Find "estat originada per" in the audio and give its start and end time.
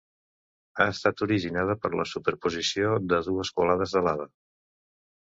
0.93-1.91